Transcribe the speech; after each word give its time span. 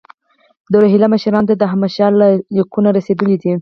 د 0.71 0.73
روهیله 0.81 1.07
مشرانو 1.13 1.47
ته 1.49 1.55
د 1.57 1.61
احمدشاه 1.69 2.11
لیکونه 2.55 2.89
رسېدلي 2.97 3.35
دي. 3.41 3.51